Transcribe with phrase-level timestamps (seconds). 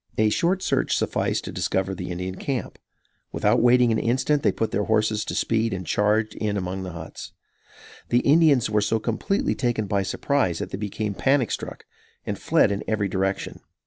[0.17, 2.79] A short search sufficed to discover the Indian camp.
[3.31, 6.81] Without waiting an instant, they put their horses to their speed and charged in among
[6.81, 7.33] the huts.
[8.09, 11.85] The Indians were so completely taken by surprise, that they became panic struck
[12.25, 13.59] and fled in every direction.